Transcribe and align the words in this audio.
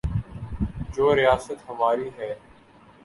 جو 0.95 1.15
ریاست 1.15 1.69
ہماری 1.69 2.09
ہے۔ 2.17 2.33